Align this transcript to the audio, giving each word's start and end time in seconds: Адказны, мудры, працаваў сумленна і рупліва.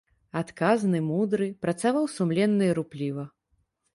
Адказны, 0.39 1.01
мудры, 1.09 1.49
працаваў 1.67 2.09
сумленна 2.15 2.63
і 2.69 2.73
рупліва. 2.79 3.29